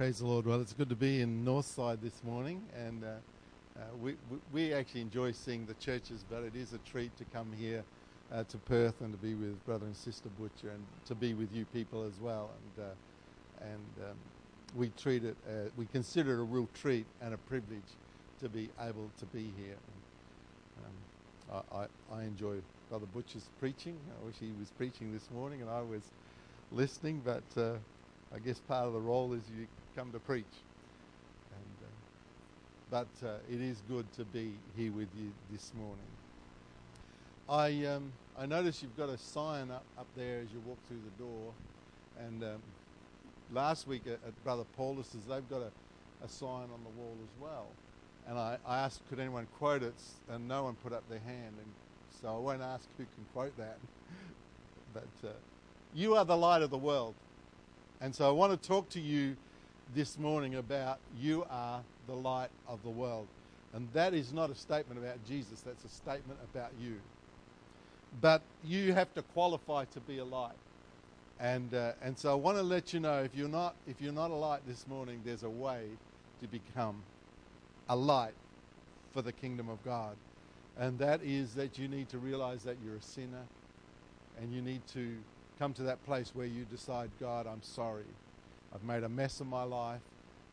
[0.00, 0.46] Praise the Lord.
[0.46, 3.08] Well, it's good to be in Northside this morning, and uh,
[3.78, 4.16] uh, we,
[4.50, 7.84] we, actually enjoy seeing the churches, but it is a treat to come here
[8.32, 11.54] uh, to Perth and to be with brother and sister Butcher and to be with
[11.54, 12.48] you people as well.
[12.78, 14.16] And uh, and um,
[14.74, 17.92] we treat it, uh, we consider it a real treat and a privilege
[18.40, 19.76] to be able to be here.
[20.78, 20.86] And,
[21.52, 22.54] um, I, I, I enjoy
[22.88, 23.98] brother Butcher's preaching.
[24.18, 26.04] I wish he was preaching this morning and I was
[26.72, 27.72] listening, but uh,
[28.34, 29.66] I guess part of the role is you
[30.00, 30.46] come to preach.
[31.52, 35.98] And, uh, but uh, it is good to be here with you this morning.
[37.50, 41.00] I um, I notice you've got a sign up, up there as you walk through
[41.04, 41.52] the door,
[42.18, 42.62] and um,
[43.52, 47.42] last week at, at Brother Paulus's they've got a, a sign on the wall as
[47.42, 47.66] well.
[48.26, 51.56] And I, I asked could anyone quote it, and no one put up their hand,
[51.58, 51.72] and
[52.22, 53.76] so I won't ask who can quote that.
[54.94, 55.32] but uh,
[55.94, 57.14] you are the light of the world.
[58.00, 59.36] And so I want to talk to you
[59.94, 63.26] this morning about you are the light of the world.
[63.72, 66.96] And that is not a statement about Jesus, that's a statement about you.
[68.20, 70.56] But you have to qualify to be a light.
[71.38, 74.12] And, uh, and so I want to let you know if you're, not, if you're
[74.12, 75.84] not a light this morning, there's a way
[76.40, 77.02] to become
[77.88, 78.34] a light
[79.12, 80.16] for the kingdom of God.
[80.78, 83.44] And that is that you need to realize that you're a sinner
[84.40, 85.16] and you need to
[85.58, 88.04] come to that place where you decide, God, I'm sorry.
[88.74, 90.00] I've made a mess of my life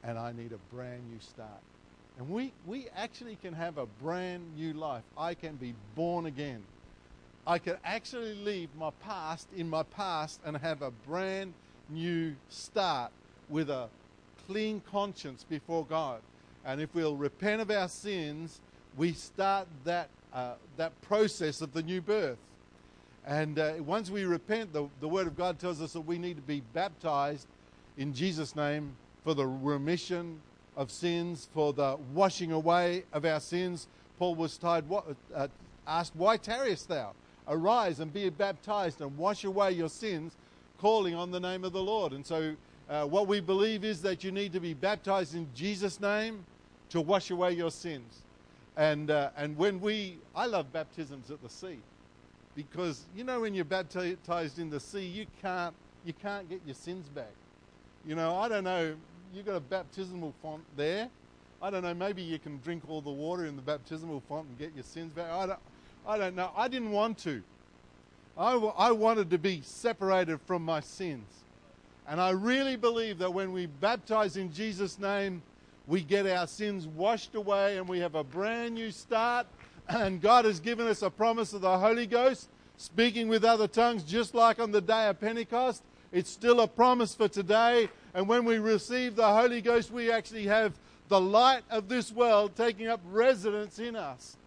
[0.03, 1.61] and I need a brand new start.
[2.17, 5.03] And we, we actually can have a brand new life.
[5.17, 6.63] I can be born again.
[7.45, 11.53] I can actually leave my past in my past and have a brand
[11.89, 13.11] new start
[13.49, 13.87] with a
[14.47, 16.21] clean conscience before God.
[16.65, 18.59] And if we'll repent of our sins,
[18.97, 22.37] we start that, uh, that process of the new birth.
[23.25, 26.35] And uh, once we repent, the, the Word of God tells us that we need
[26.37, 27.47] to be baptized
[27.97, 30.39] in Jesus' name for the remission
[30.75, 33.87] of sins, for the washing away of our sins.
[34.19, 34.85] Paul was tied,
[35.35, 35.47] uh,
[35.87, 37.13] asked, Why tarriest thou?
[37.47, 40.35] Arise and be baptized and wash away your sins,
[40.79, 42.13] calling on the name of the Lord.
[42.13, 42.55] And so,
[42.89, 46.45] uh, what we believe is that you need to be baptized in Jesus' name
[46.89, 48.21] to wash away your sins.
[48.77, 51.79] And, uh, and when we, I love baptisms at the sea
[52.57, 56.75] because you know when you're baptized in the sea, you can't you can't get your
[56.75, 57.31] sins back.
[58.07, 58.95] You know, I don't know.
[59.33, 61.09] You've got a baptismal font there.
[61.61, 61.93] I don't know.
[61.93, 65.11] Maybe you can drink all the water in the baptismal font and get your sins
[65.11, 65.29] back.
[65.29, 65.59] I don't.
[66.07, 66.51] I don't know.
[66.55, 67.43] I didn't want to.
[68.37, 71.27] I, I wanted to be separated from my sins.
[72.07, 75.41] And I really believe that when we baptize in Jesus' name,
[75.85, 79.47] we get our sins washed away and we have a brand new start
[79.89, 82.47] and God has given us a promise of the Holy Ghost,
[82.77, 85.83] speaking with other tongues, just like on the day of Pentecost.
[86.11, 87.89] It's still a promise for today.
[88.13, 90.73] And when we receive the Holy Ghost, we actually have
[91.07, 94.37] the light of this world taking up residence in us.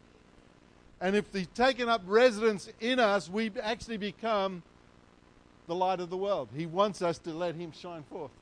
[1.01, 4.63] And if He's taken up residence in us, we actually become
[5.67, 6.49] the light of the world.
[6.55, 8.33] He wants us to let Him shine forth.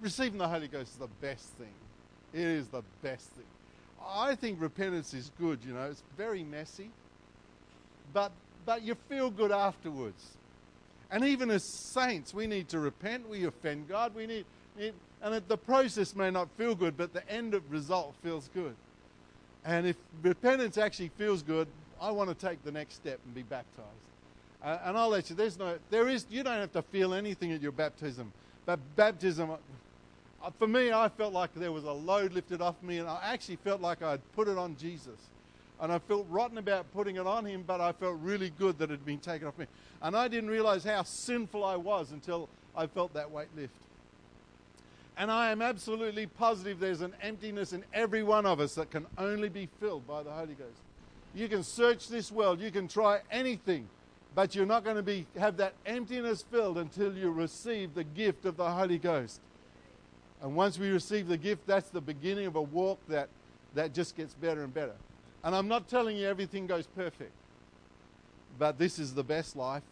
[0.00, 1.74] Receiving the Holy Ghost is the best thing.
[2.32, 3.44] It is the best thing.
[4.06, 6.90] I think repentance is good, you know, it's very messy,
[8.12, 8.32] but,
[8.64, 10.37] but you feel good afterwards.
[11.10, 13.28] And even as saints, we need to repent.
[13.28, 14.14] We offend God.
[14.14, 14.44] We need,
[14.78, 14.92] need
[15.22, 18.76] and the process may not feel good, but the end of result feels good.
[19.64, 21.66] And if repentance actually feels good,
[22.00, 23.88] I want to take the next step and be baptized.
[24.62, 25.36] Uh, and I'll let you.
[25.36, 25.78] There's no.
[25.90, 26.26] There is.
[26.30, 28.32] You don't have to feel anything at your baptism.
[28.66, 32.98] But baptism, uh, for me, I felt like there was a load lifted off me,
[32.98, 35.18] and I actually felt like I'd put it on Jesus.
[35.80, 38.90] And I felt rotten about putting it on him, but I felt really good that
[38.90, 39.66] it had been taken off me.
[40.02, 43.74] And I didn't realize how sinful I was until I felt that weight lift.
[45.16, 49.06] And I am absolutely positive there's an emptiness in every one of us that can
[49.18, 50.80] only be filled by the Holy Ghost.
[51.34, 53.88] You can search this world, you can try anything,
[54.34, 58.44] but you're not going to be, have that emptiness filled until you receive the gift
[58.44, 59.40] of the Holy Ghost.
[60.40, 63.28] And once we receive the gift, that's the beginning of a walk that,
[63.74, 64.94] that just gets better and better.
[65.44, 67.32] And I'm not telling you everything goes perfect,
[68.58, 69.82] but this is the best life.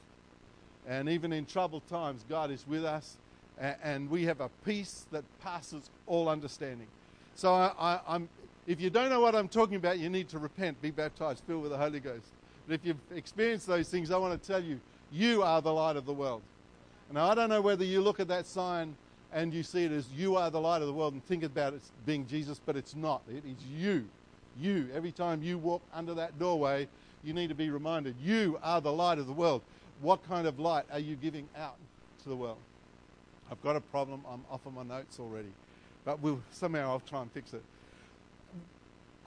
[0.86, 3.16] And even in troubled times, God is with us,
[3.58, 6.86] and, we have a peace that passes all understanding.
[7.34, 8.28] So I, am
[8.66, 11.62] if you don't know what I'm talking about, you need to repent, be baptized, filled
[11.62, 12.26] with the Holy Ghost.
[12.66, 14.80] But if you've experienced those things, I want to tell you,
[15.12, 16.42] you are the light of the world.
[17.12, 18.96] Now, I don't know whether you look at that sign
[19.32, 21.74] and you see it as you are the light of the world and think about
[21.74, 23.22] it being Jesus, but it's not.
[23.28, 24.08] It is you.
[24.60, 24.88] You.
[24.94, 26.88] Every time you walk under that doorway,
[27.22, 29.62] you need to be reminded you are the light of the world.
[30.00, 31.76] What kind of light are you giving out
[32.22, 32.58] to the world?
[33.50, 34.22] I've got a problem.
[34.30, 35.52] I'm off of my notes already.
[36.04, 37.62] But we'll, somehow I'll try and fix it.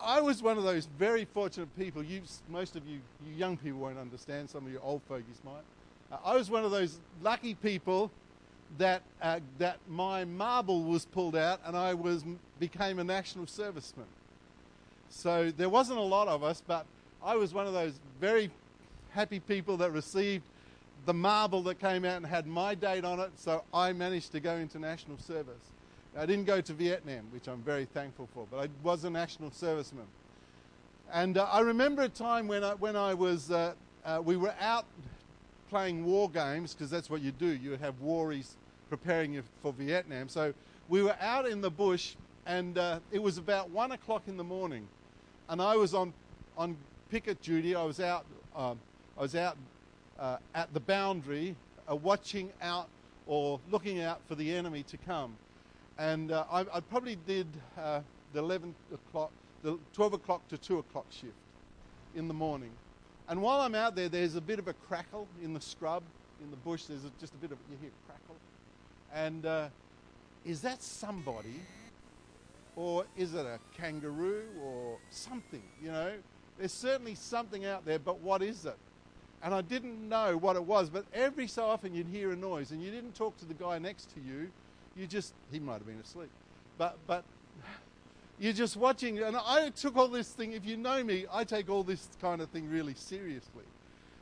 [0.02, 2.04] I was one of those very fortunate people.
[2.04, 4.50] You, most of you, you young people won't understand.
[4.50, 5.64] Some of you old fogies might.
[6.12, 8.12] Uh, I was one of those lucky people
[8.78, 12.24] that uh, that my marble was pulled out and I was
[12.60, 14.06] became a national serviceman.
[15.10, 16.86] So there wasn't a lot of us, but
[17.24, 18.50] I was one of those very
[19.12, 20.44] happy people that received
[21.06, 23.32] the marble that came out and had my date on it.
[23.36, 25.72] So I managed to go into national service.
[26.18, 29.52] I didn't go to Vietnam, which I'm very thankful for, but I was a national
[29.52, 30.08] serviceman.
[31.12, 33.74] And uh, I remember a time when I, when I was, uh,
[34.06, 34.86] uh, we were out
[35.70, 37.48] playing war games, because that's what you do.
[37.48, 38.56] You have waries
[38.90, 40.30] preparing you for Vietnam.
[40.30, 40.54] So
[40.88, 42.16] we were out in the bush,
[42.46, 44.88] and uh, it was about one o'clock in the morning,
[45.50, 46.14] and I was on
[46.58, 46.78] on
[47.10, 47.76] picket duty.
[47.76, 48.26] I was out.
[48.56, 48.80] Um,
[49.18, 49.58] I was out
[50.18, 51.56] uh, at the boundary,
[51.90, 52.88] uh, watching out
[53.26, 55.36] or looking out for the enemy to come.
[55.98, 57.48] And uh, I, I, probably did
[57.78, 58.00] uh,
[58.34, 59.32] the 11 o'clock,
[59.64, 61.34] the 12 o'clock to 2 o'clock shift
[62.16, 62.72] in the morning.
[63.28, 66.04] And while I'm out there, there's a bit of a crackle in the scrub,
[66.42, 66.86] in the bush.
[66.86, 68.36] There's a, just a bit of, you hear crackle.
[69.14, 69.68] And uh,
[70.46, 71.62] is that somebody?
[72.80, 75.64] Or is it a kangaroo or something?
[75.84, 76.14] You know,
[76.58, 78.78] there's certainly something out there, but what is it?
[79.44, 82.72] And I didn't know what it was, but every so often you'd hear a noise,
[82.72, 84.50] and you didn't talk to the guy next to you.
[84.96, 86.30] You just, he might have been asleep.
[86.78, 87.26] But, but
[88.40, 91.70] you're just watching, and I took all this thing, if you know me, I take
[91.70, 93.66] all this kind of thing really seriously.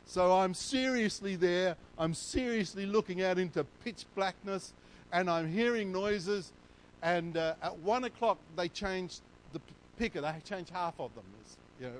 [0.06, 4.74] So I'm seriously there, I'm seriously looking out into pitch blackness,
[5.14, 6.54] and I'm hearing noises.
[7.02, 9.22] And uh, at one o'clock, they changed
[9.54, 9.62] the
[9.98, 11.24] picker, they changed half of them.
[11.80, 11.94] you know,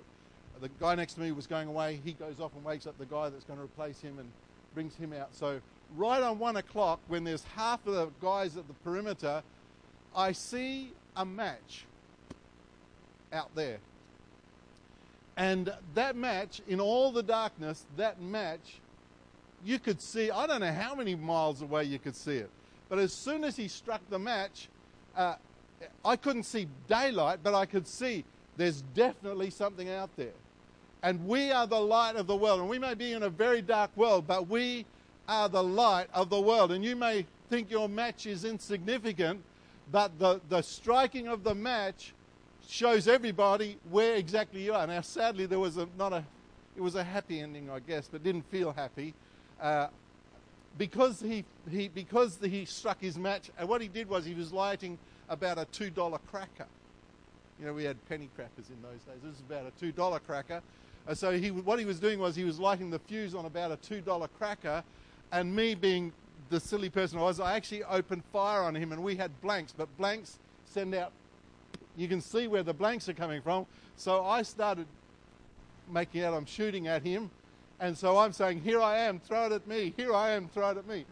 [0.60, 2.00] the guy next to me was going away.
[2.04, 4.30] He goes off and wakes up the guy that's going to replace him and
[4.74, 5.30] brings him out.
[5.34, 5.60] So,
[5.96, 9.44] right on one o'clock, when there's half of the guys at the perimeter,
[10.16, 11.86] I see a match
[13.32, 13.78] out there.
[15.36, 18.80] And that match, in all the darkness, that match,
[19.64, 22.50] you could see, I don't know how many miles away you could see it.
[22.90, 24.70] But as soon as he struck the match,
[25.18, 25.36] uh,
[26.06, 28.24] I couldn't see daylight, but I could see
[28.56, 30.34] there's definitely something out there.
[31.04, 32.62] And we are the light of the world.
[32.62, 34.86] And we may be in a very dark world, but we
[35.28, 36.72] are the light of the world.
[36.72, 39.42] And you may think your match is insignificant,
[39.92, 42.14] but the, the striking of the match
[42.68, 44.86] shows everybody where exactly you are.
[44.88, 46.24] Now, sadly, there was a, not a,
[46.76, 49.14] it was a happy ending, I guess, but didn't feel happy.
[49.62, 49.88] Uh,
[50.78, 54.52] because he, he, because he struck his match, and what he did was he was
[54.52, 54.98] lighting
[55.30, 56.68] about a $2 cracker.
[57.60, 59.22] You know, we had penny crackers in those days.
[59.24, 60.62] This is about a $2 cracker.
[61.08, 63.72] And so he, what he was doing was he was lighting the fuse on about
[63.72, 64.84] a $2 cracker,
[65.32, 66.12] and me being
[66.50, 69.74] the silly person I was, I actually opened fire on him, and we had blanks,
[69.76, 71.12] but blanks send out,
[71.96, 73.66] you can see where the blanks are coming from.
[73.96, 74.86] So I started
[75.92, 77.32] making out I'm shooting at him,
[77.80, 80.70] and so I'm saying, Here I am, throw it at me, here I am, throw
[80.70, 81.06] it at me.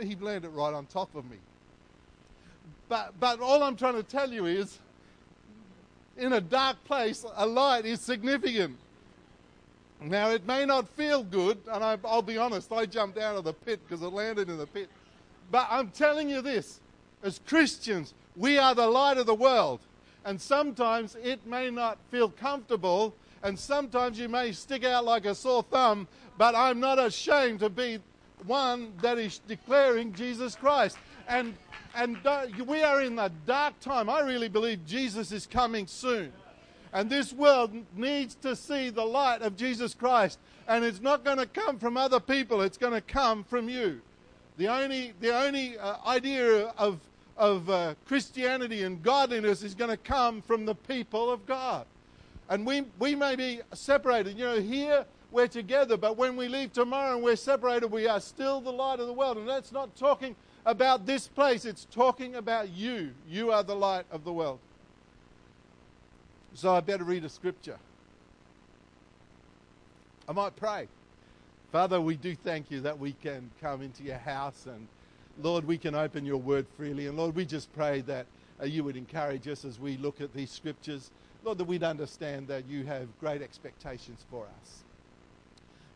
[0.00, 1.36] He landed right on top of me.
[2.88, 4.78] But, but all I'm trying to tell you is,
[6.16, 8.76] in a dark place, a light is significant.
[10.00, 13.44] Now, it may not feel good, and I, will be honest, I jumped out of
[13.44, 14.90] the pit because it landed in the pit.
[15.50, 16.80] But I'm telling you this
[17.22, 19.80] as Christians, we are the light of the world.
[20.24, 25.34] And sometimes it may not feel comfortable, and sometimes you may stick out like a
[25.34, 27.98] sore thumb, but I'm not ashamed to be
[28.46, 30.98] one that is declaring Jesus Christ.
[31.28, 31.54] And,
[31.94, 32.18] and
[32.66, 34.08] we are in a dark time.
[34.08, 36.32] I really believe Jesus is coming soon.
[36.92, 40.38] And this world needs to see the light of Jesus Christ.
[40.68, 44.00] And it's not going to come from other people, it's going to come from you.
[44.56, 47.00] The only, the only uh, idea of,
[47.36, 51.86] of uh, Christianity and godliness is going to come from the people of God.
[52.48, 54.38] And we, we may be separated.
[54.38, 58.20] You know, here we're together, but when we leave tomorrow and we're separated, we are
[58.20, 59.38] still the light of the world.
[59.38, 60.36] And that's not talking
[60.66, 63.12] about this place, it's talking about you.
[63.28, 64.60] You are the light of the world.
[66.54, 67.78] So I better read a scripture.
[70.28, 70.88] I might pray.
[71.72, 74.86] Father, we do thank you that we can come into your house and
[75.42, 77.06] Lord, we can open your word freely.
[77.06, 78.26] And Lord, we just pray that
[78.60, 81.10] uh, you would encourage us as we look at these scriptures.
[81.42, 84.84] Lord, that we'd understand that you have great expectations for us.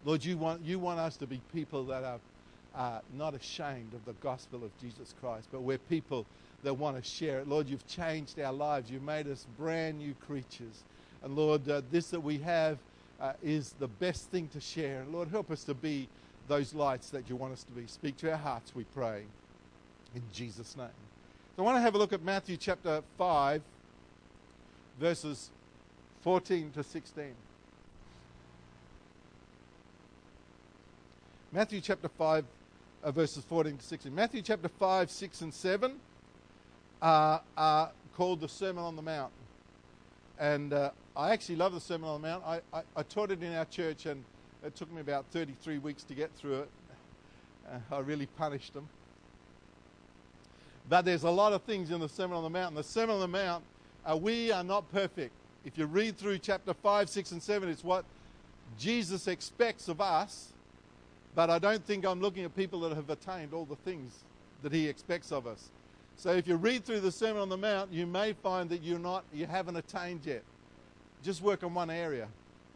[0.04, 2.20] Lord, you want, you want us to be people that are
[2.74, 6.26] uh, not ashamed of the gospel of Jesus Christ, but we're people
[6.62, 7.48] that want to share it.
[7.48, 8.90] Lord, you've changed our lives.
[8.90, 10.84] You've made us brand new creatures.
[11.22, 12.78] And Lord, uh, this that we have
[13.20, 15.04] uh, is the best thing to share.
[15.10, 16.08] Lord, help us to be
[16.48, 17.86] those lights that you want us to be.
[17.86, 19.22] Speak to our hearts, we pray.
[20.14, 20.88] In Jesus' name.
[21.54, 23.62] So I want to have a look at Matthew chapter 5,
[24.98, 25.50] verses
[26.22, 27.34] 14 to 16.
[31.52, 32.44] Matthew chapter 5,
[33.04, 34.14] uh, verses 14 to 16.
[34.14, 35.94] Matthew chapter 5, 6, and 7
[37.00, 39.32] uh, are called the Sermon on the Mount.
[40.38, 42.44] And uh, I actually love the Sermon on the Mount.
[42.44, 44.24] I, I, I, taught it in our church, and
[44.64, 46.68] it took me about 33 weeks to get through it.
[47.70, 48.88] Uh, I really punished them.
[50.88, 52.74] But there's a lot of things in the Sermon on the Mount.
[52.74, 53.62] The Sermon on the Mount,
[54.10, 55.32] uh, we are not perfect.
[55.64, 58.04] If you read through chapter 5, 6, and 7, it's what
[58.78, 60.52] Jesus expects of us.
[61.34, 64.24] But I don't think I'm looking at people that have attained all the things
[64.62, 65.70] that he expects of us.
[66.16, 68.98] So if you read through the Sermon on the Mount, you may find that you're
[68.98, 70.42] not, you haven't attained yet.
[71.22, 72.28] Just work on one area.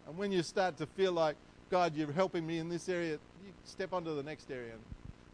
[0.06, 1.34] And when you start to feel like,
[1.72, 4.82] God, you're helping me in this area, you step onto the next area and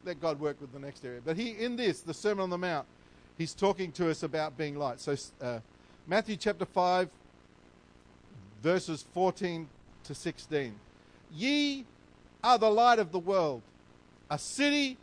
[0.04, 1.21] let God work with the next area.
[1.25, 2.87] But he, in this, the Sermon on the Mount,
[3.37, 5.00] he's talking to us about being light.
[5.00, 5.59] So uh,
[6.07, 7.09] Matthew chapter 5,
[8.62, 9.68] verses 14
[10.04, 10.76] to 16.
[11.35, 11.85] Ye
[12.45, 13.61] are the light of the world.
[14.30, 14.97] A city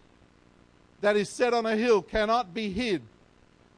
[1.02, 3.02] that is set on a hill cannot be hid.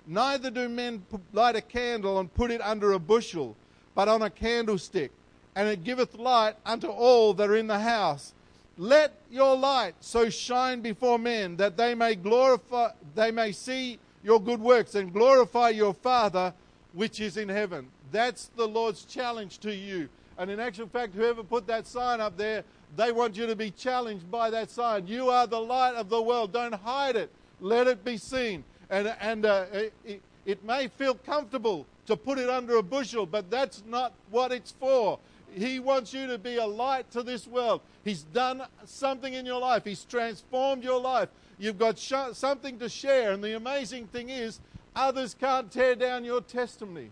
[0.06, 3.56] Neither do men light a candle and put it under a bushel,
[3.96, 5.12] but on a candlestick,
[5.58, 8.32] and it giveth light unto all that are in the house.
[8.78, 14.40] Let your light so shine before men that they may glorify they may see your
[14.40, 16.54] good works and glorify your Father
[16.94, 17.88] which is in heaven.
[18.12, 20.10] That's the Lord's challenge to you.
[20.38, 22.64] And in actual fact, whoever put that sign up there
[22.96, 25.08] they want you to be challenged by that sign.
[25.08, 26.54] You are the light of the world.
[26.54, 27.32] Don't hide it.
[27.62, 28.64] Let it be seen.
[28.92, 29.66] And, and uh,
[30.06, 34.52] it, it may feel comfortable to put it under a bushel, but that's not what
[34.52, 35.18] it's for.
[35.54, 37.82] He wants you to be a light to this world.
[38.04, 41.30] He's done something in your life, He's transformed your life.
[41.60, 43.32] You've got sh- something to share.
[43.32, 44.60] And the amazing thing is,
[44.96, 47.10] others can't tear down your testimony.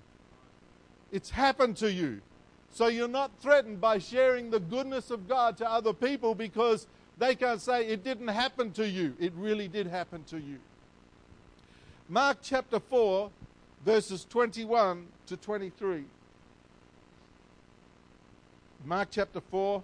[1.12, 2.22] It's happened to you.
[2.72, 6.88] So you're not threatened by sharing the goodness of God to other people because
[7.18, 9.15] they can't say it didn't happen to you.
[9.20, 10.58] It really did happen to you.
[12.10, 13.32] Mark chapter 4,
[13.86, 16.04] verses 21 to 23.
[18.86, 19.82] Mark chapter 4,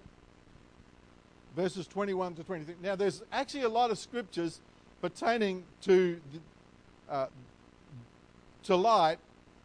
[1.55, 2.75] verses 21 to 23.
[2.83, 4.61] Now, there's actually a lot of scriptures
[5.01, 6.21] pertaining to,
[7.09, 7.25] uh,
[8.63, 9.17] to light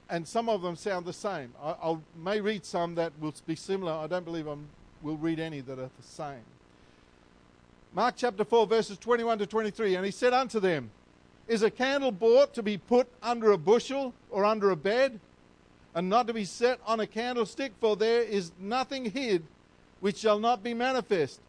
[0.08, 1.52] and some of them sound the same.
[1.62, 3.92] I I'll, may read some that will be similar.
[3.92, 4.56] I don't believe I
[5.02, 6.44] will read any that are the same.
[7.92, 9.96] Mark chapter 4, verses 21 to 23.
[9.96, 10.90] And he said unto them,
[11.48, 15.20] Is a candle bought to be put under a bushel or under a bed,
[15.96, 17.72] and not to be set on a candlestick?
[17.80, 19.42] For there is nothing hid
[19.98, 21.40] which shall not be manifest.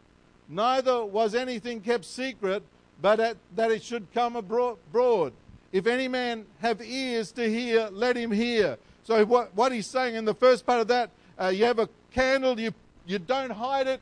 [0.48, 2.62] Neither was anything kept secret,
[3.00, 5.32] but that it should come abroad.
[5.70, 8.78] If any man have ears to hear, let him hear.
[9.04, 11.88] So, what, what he's saying in the first part of that, uh, you have a
[12.12, 12.72] candle, you,
[13.06, 14.00] you don't hide it.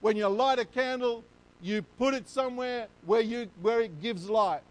[0.00, 1.22] When you light a candle,
[1.60, 4.62] you put it somewhere where, you, where it gives light.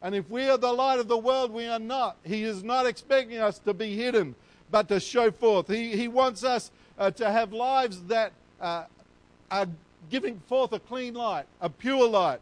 [0.00, 2.16] And if we are the light of the world, we are not.
[2.24, 4.34] He is not expecting us to be hidden,
[4.70, 5.68] but to show forth.
[5.68, 8.84] He, he wants us uh, to have lives that uh,
[9.50, 9.66] are
[10.10, 12.40] giving forth a clean light, a pure light,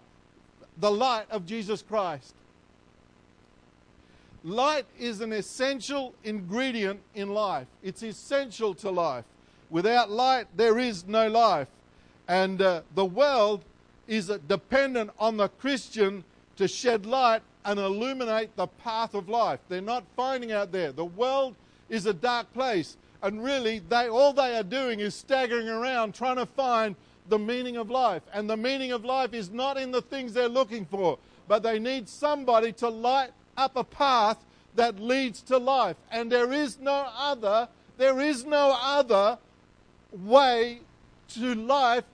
[0.78, 2.34] the light of Jesus Christ.
[4.44, 7.68] Light is an essential ingredient in life.
[7.82, 9.24] It's essential to life.
[9.70, 11.68] Without light, there is no life.
[12.28, 13.64] And uh, the world
[14.08, 16.24] is dependent on the Christian
[16.56, 19.60] to shed light and illuminate the path of life.
[19.68, 20.92] They're not finding out there.
[20.92, 21.54] The world
[21.92, 22.96] is a dark place.
[23.22, 26.96] And really, they, all they are doing is staggering around trying to find
[27.28, 28.22] the meaning of life.
[28.32, 31.78] And the meaning of life is not in the things they're looking for, but they
[31.78, 34.38] need somebody to light up a path
[34.74, 35.96] that leads to life.
[36.10, 37.68] And there is no other,
[37.98, 39.38] there is no other
[40.10, 40.80] way
[41.34, 42.04] to life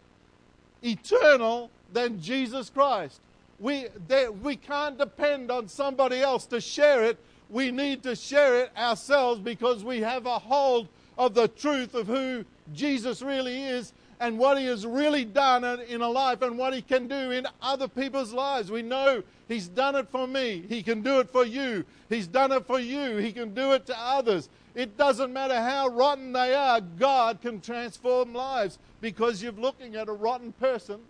[0.83, 3.21] eternal than Jesus Christ.
[3.61, 7.19] We, there, we can't depend on somebody else to share it.
[7.51, 12.07] We need to share it ourselves because we have a hold of the truth of
[12.07, 16.75] who Jesus really is and what he has really done in a life and what
[16.75, 18.71] he can do in other people's lives.
[18.71, 20.65] We know he's done it for me.
[20.69, 21.85] He can do it for you.
[22.09, 23.17] He's done it for you.
[23.17, 24.49] He can do it to others.
[24.75, 30.09] It doesn't matter how rotten they are, God can transform lives because you're looking at
[30.09, 31.01] a rotten person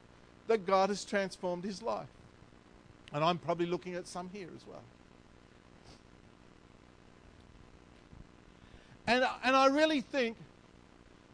[0.46, 2.08] that God has transformed his life.
[3.12, 4.82] And I'm probably looking at some here as well.
[9.08, 10.36] And, and I really think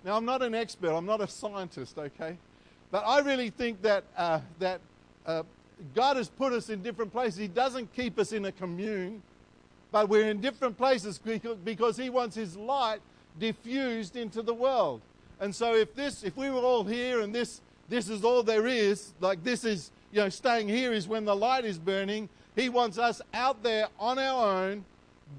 [0.05, 2.37] now, I'm not an expert, I'm not a scientist, okay?
[2.91, 4.83] But I really think that, uh, that
[5.25, 5.45] uh,
[5.95, 7.39] God has put us in different places.
[7.39, 9.23] He doesn't keep us in a commune,
[9.91, 11.19] but we're in different places
[11.65, 13.01] because He wants His light
[13.41, 15.01] diffused into the world.
[15.41, 18.67] And so if this, if we were all here and this, this is all there
[18.67, 22.29] is, like this is, you know, staying here is when the light is burning.
[22.57, 24.85] He wants us out there on our own,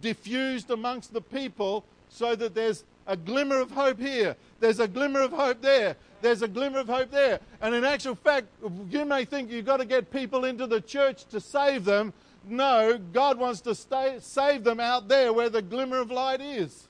[0.02, 4.36] diffused amongst the people, so that there's a glimmer of hope here.
[4.60, 5.96] There's a glimmer of hope there.
[6.22, 7.40] There's a glimmer of hope there.
[7.62, 8.48] And in actual fact,
[8.90, 12.14] you may think you've got to get people into the church to save them.
[12.48, 16.88] No, God wants to stay, save them out there where the glimmer of light is.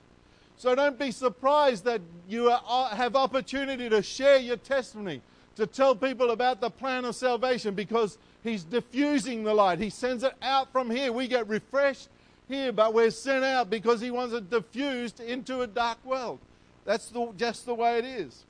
[0.58, 5.22] So don't be surprised that you are, have opportunity to share your testimony,
[5.58, 9.80] to tell people about the plan of salvation because He's diffusing the light.
[9.80, 11.12] He sends it out from here.
[11.12, 12.10] We get refreshed
[12.48, 16.40] here, but we're sent out because He wants it diffused into a dark world.
[16.86, 18.46] That's the, just the way it is.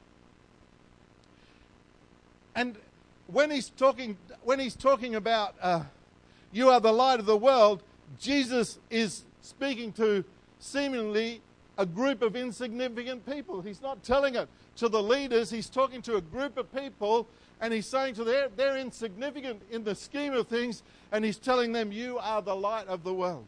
[2.56, 2.76] And
[3.28, 5.84] when He's talking, when he's talking about uh,
[6.52, 7.84] you are the light of the world,
[8.20, 10.24] Jesus is speaking to
[10.60, 11.42] seemingly
[11.78, 13.62] a group of insignificant people.
[13.62, 14.48] He's not telling it
[14.78, 17.28] to the leaders, he's talking to a group of people
[17.62, 21.72] and he's saying to them, they're insignificant in the scheme of things, and he's telling
[21.72, 23.46] them, You are the light of the world.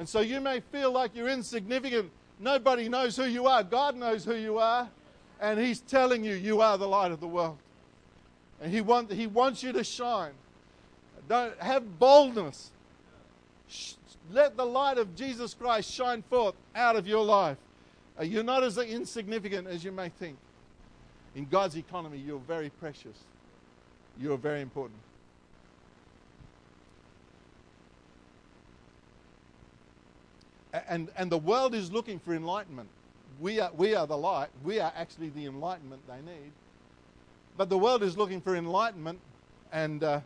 [0.00, 2.10] And so you may feel like you're insignificant.
[2.38, 3.62] Nobody knows who you are.
[3.62, 4.88] God knows who you are,
[5.38, 7.58] and he's telling you, You are the light of the world.
[8.62, 10.32] And he, want, he wants you to shine.
[11.28, 12.70] Don't have boldness.
[14.32, 17.58] Let the light of Jesus Christ shine forth out of your life.
[18.18, 20.38] Uh, you're not as insignificant as you may think.
[21.34, 23.18] In God's economy, you're very precious.
[24.18, 24.98] You're very important.
[30.72, 32.88] And, and the world is looking for enlightenment.
[33.40, 34.48] We are, we are the light.
[34.62, 36.52] We are actually the enlightenment they need.
[37.56, 39.18] But the world is looking for enlightenment,
[39.72, 40.20] and uh,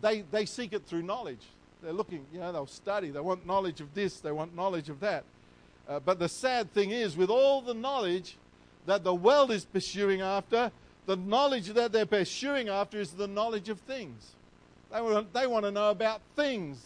[0.00, 1.46] they, they seek it through knowledge.
[1.82, 3.10] They're looking, you know, they'll study.
[3.10, 5.24] They want knowledge of this, they want knowledge of that.
[5.88, 8.36] Uh, but the sad thing is, with all the knowledge
[8.86, 10.72] that the world is pursuing after,
[11.06, 14.34] the knowledge that they're pursuing after is the knowledge of things.
[14.92, 16.78] They want, they want to know about things.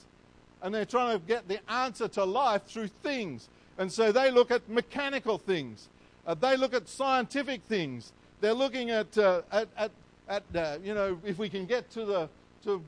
[0.62, 3.48] And they're trying to get the answer to life through things.
[3.78, 5.88] And so they look at mechanical things,
[6.26, 8.12] uh, they look at scientific things.
[8.40, 9.90] They're looking at, uh, at, at,
[10.26, 12.28] at uh, you know, if we can get to the,
[12.64, 12.82] to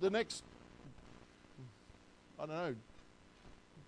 [0.00, 0.44] the next
[2.38, 2.74] I don't know,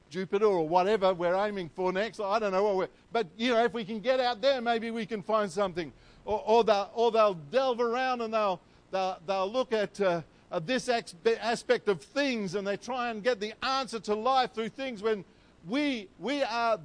[0.09, 2.21] Jupiter or whatever we're aiming for next.
[2.21, 4.91] I don't know what we're, but you know, if we can get out there, maybe
[4.91, 5.93] we can find something.
[6.25, 8.61] Or, or, they'll, or they'll delve around and they'll,
[8.91, 13.41] they'll, they'll look at uh, uh, this aspect of things and they try and get
[13.41, 15.25] the answer to life through things when
[15.69, 16.79] we, we, are,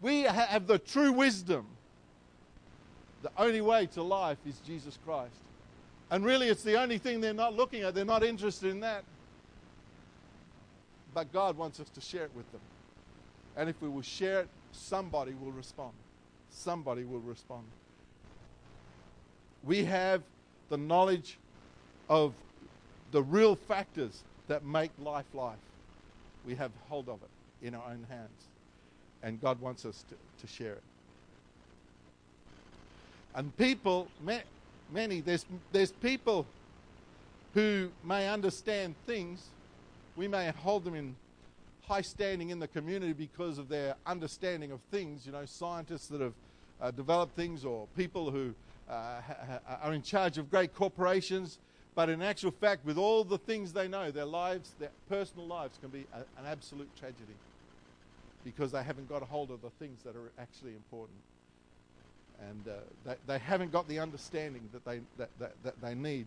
[0.00, 1.66] we have the true wisdom.
[3.22, 5.34] The only way to life is Jesus Christ.
[6.10, 7.94] And really, it's the only thing they're not looking at.
[7.94, 9.04] They're not interested in that.
[11.14, 12.60] But God wants us to share it with them.
[13.56, 15.92] And if we will share it, somebody will respond.
[16.50, 17.64] Somebody will respond.
[19.64, 20.22] We have
[20.68, 21.38] the knowledge
[22.08, 22.34] of
[23.12, 25.56] the real factors that make life life.
[26.46, 28.48] We have hold of it in our own hands.
[29.22, 30.82] And God wants us to, to share it.
[33.34, 34.08] And people,
[34.92, 36.44] many, there's, there's people
[37.54, 39.46] who may understand things
[40.16, 41.14] we may hold them in
[41.86, 46.20] high standing in the community because of their understanding of things, you know, scientists that
[46.20, 46.34] have
[46.80, 48.54] uh, developed things or people who
[48.88, 51.58] uh, ha- are in charge of great corporations.
[51.94, 55.78] But in actual fact, with all the things they know, their lives, their personal lives
[55.78, 57.34] can be a, an absolute tragedy
[58.44, 61.18] because they haven't got a hold of the things that are actually important.
[62.40, 66.26] And uh, they, they haven't got the understanding that they, that, that, that they need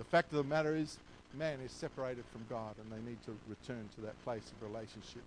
[0.00, 0.98] The fact of the matter is,
[1.36, 5.20] man is separated from God and they need to return to that place of relationship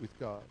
[0.00, 0.42] with God.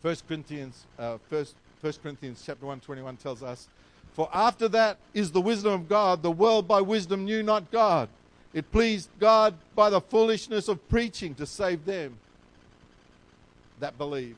[0.00, 3.68] First Corinthians, uh, First, First Corinthians chapter 1, 21 tells us,
[4.12, 8.08] For after that is the wisdom of God, the world by wisdom knew not God.
[8.52, 12.18] It pleased God by the foolishness of preaching to save them
[13.80, 14.36] that believe.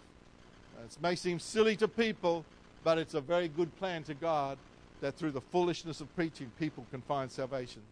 [0.85, 2.45] It may seem silly to people,
[2.85, 4.59] but it's a very good plan to God
[5.01, 7.83] that through the foolishness of preaching, people can find salvation.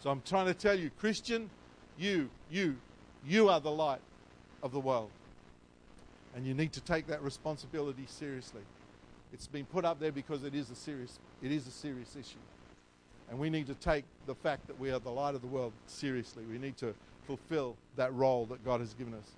[0.00, 1.50] So I'm trying to tell you, Christian,
[1.98, 2.76] you, you,
[3.26, 4.00] you are the light
[4.62, 5.10] of the world.
[6.36, 8.60] And you need to take that responsibility seriously.
[9.32, 12.36] It's been put up there because it is a serious, it is a serious issue.
[13.30, 15.72] And we need to take the fact that we are the light of the world
[15.86, 16.44] seriously.
[16.48, 16.94] We need to
[17.26, 19.30] fulfill that role that God has given us.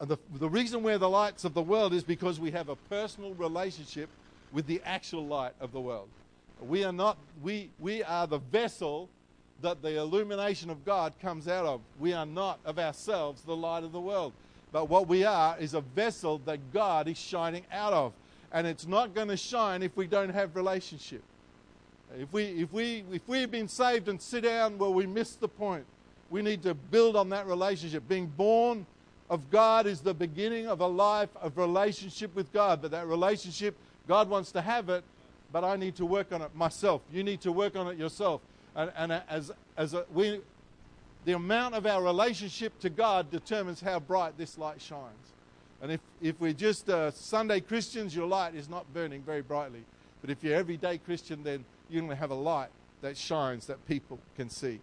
[0.00, 2.74] And the, the reason we're the lights of the world is because we have a
[2.74, 4.10] personal relationship
[4.52, 6.08] with the actual light of the world.
[6.60, 9.08] We are not, we, we are the vessel
[9.62, 11.80] that the illumination of God comes out of.
[11.98, 14.32] We are not of ourselves the light of the world.
[14.72, 18.12] But what we are is a vessel that God is shining out of.
[18.52, 21.22] And it's not going to shine if we don't have relationship.
[22.18, 25.48] If we, if, we, if we've been saved and sit down, well, we miss the
[25.48, 25.84] point.
[26.30, 28.06] We need to build on that relationship.
[28.08, 28.86] Being born
[29.30, 32.82] of God is the beginning of a life of relationship with God.
[32.82, 33.74] But that relationship,
[34.06, 35.04] God wants to have it,
[35.52, 37.02] but I need to work on it myself.
[37.12, 38.40] You need to work on it yourself.
[38.74, 40.40] And, and as, as a, we,
[41.24, 45.32] the amount of our relationship to God determines how bright this light shines.
[45.80, 49.82] And if, if we're just uh, Sunday Christians, your light is not burning very brightly.
[50.20, 52.68] But if you're everyday Christian, then you're going to have a light
[53.02, 54.80] that shines that people can see.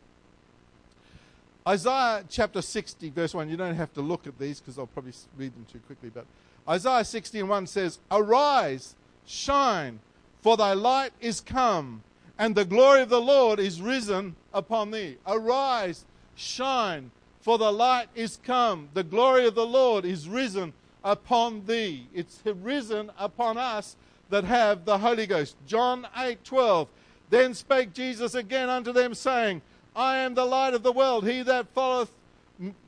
[1.67, 3.49] Isaiah chapter 60, verse 1.
[3.49, 6.10] You don't have to look at these because I'll probably read them too quickly.
[6.13, 6.25] But
[6.67, 9.99] Isaiah 60 and 1 says, Arise, shine,
[10.41, 12.04] for thy light is come,
[12.39, 15.17] and the glory of the Lord is risen upon thee.
[15.28, 18.88] Arise, shine, for the light is come.
[18.93, 20.71] The glory of the Lord is risen
[21.04, 22.08] upon thee.
[22.13, 23.97] It's risen upon us
[24.30, 25.58] that have the Holy Ghost.
[25.67, 26.88] John 8 12.
[27.30, 29.62] Then spake Jesus again unto them, saying,
[29.93, 31.28] I am the light of the world.
[31.28, 32.12] He that followeth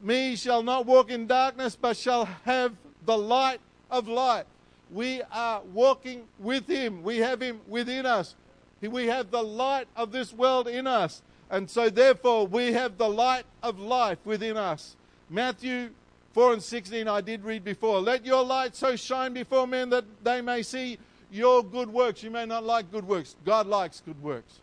[0.02, 2.74] me shall not walk in darkness, but shall have
[3.06, 3.60] the light
[3.92, 4.46] of life.
[4.92, 7.04] We are walking with him.
[7.04, 8.36] We have him within us.
[8.82, 11.22] We have the light of this world in us.
[11.50, 14.96] And so, therefore, we have the light of life within us.
[15.30, 15.90] Matthew
[16.34, 18.00] 4 and 16, I did read before.
[18.00, 20.98] Let your light so shine before men that they may see
[21.32, 22.24] your good works.
[22.24, 24.60] You may not like good works, God likes good works.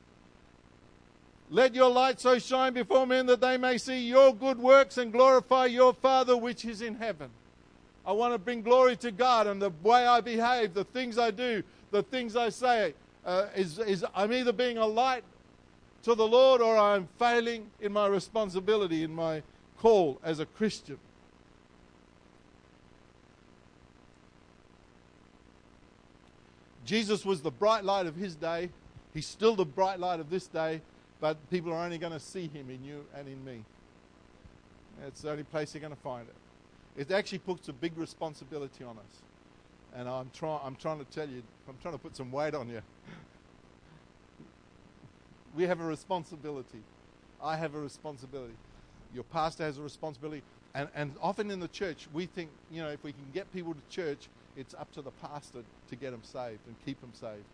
[1.51, 5.11] Let your light so shine before men that they may see your good works and
[5.11, 7.31] glorify your Father which is in heaven.
[8.07, 11.31] I want to bring glory to God and the way I behave, the things I
[11.31, 12.95] do, the things I say.
[13.25, 15.25] Uh, is, is I'm either being a light
[16.05, 19.43] to the Lord or I'm failing in my responsibility, in my
[19.79, 20.99] call as a Christian.
[26.85, 28.71] Jesus was the bright light of his day.
[29.13, 30.81] He's still the bright light of this day
[31.21, 33.65] but people are only going to see him in you and in me.
[35.07, 36.35] It's the only place they're going to find it.
[37.01, 39.28] It actually puts a big responsibility on us.
[39.95, 42.69] And I'm, try- I'm trying to tell you, I'm trying to put some weight on
[42.69, 42.83] you.
[45.57, 46.81] we have a responsibility.
[47.43, 48.55] I have a responsibility.
[49.15, 50.43] Your pastor has a responsibility.
[50.75, 53.75] And, and often in the church, we think, you know, if we can get people
[53.75, 57.45] to church, it's up to the pastor to get them saved and keep them saved.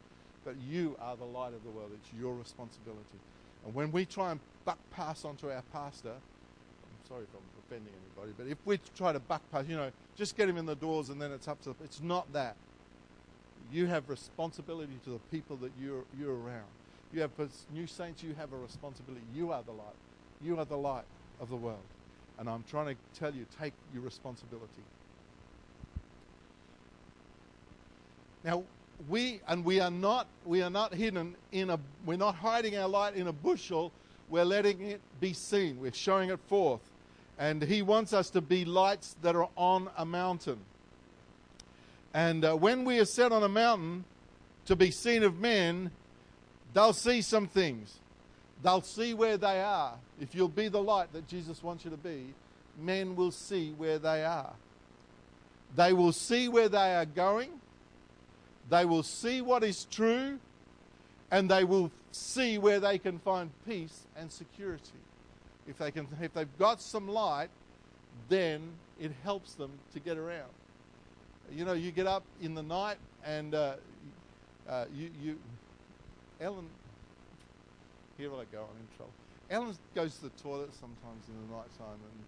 [0.44, 1.90] But you are the light of the world.
[1.94, 3.18] It's your responsibility.
[3.64, 7.92] And when we try and buck pass onto our pastor, I'm sorry if I'm offending
[8.06, 10.74] anybody, but if we try to buck pass, you know, just get him in the
[10.74, 12.56] doors and then it's up to, the, it's not that.
[13.72, 16.68] You have responsibility to the people that you're, you're around.
[17.12, 19.24] You have, as new saints, you have a responsibility.
[19.34, 19.96] You are the light.
[20.42, 21.04] You are the light
[21.40, 21.78] of the world.
[22.38, 24.82] And I'm trying to tell you, take your responsibility.
[28.44, 28.64] Now,
[29.08, 32.88] we and we are not we are not hidden in a we're not hiding our
[32.88, 33.90] light in a bushel
[34.30, 36.80] we're letting it be seen we're showing it forth
[37.38, 40.58] and he wants us to be lights that are on a mountain.
[42.12, 44.04] And uh, when we are set on a mountain
[44.66, 45.90] to be seen of men
[46.72, 47.98] they'll see some things.
[48.62, 49.94] They'll see where they are.
[50.20, 52.34] If you'll be the light that jesus wants you to be
[52.78, 54.52] men will see where they are.
[55.76, 57.50] They will see where they are going.
[58.70, 60.38] They will see what is true.
[61.30, 64.92] And they will see where they can find peace and security.
[65.68, 67.48] If, they can, if they've got some light,
[68.28, 70.50] then it helps them to get around.
[71.52, 73.74] You know, you get up in the night and uh,
[74.68, 75.38] uh, you, you,
[76.40, 76.68] Ellen,
[78.16, 79.12] here I go, I'm in trouble.
[79.50, 82.24] Ellen goes to the toilet sometimes in the night time and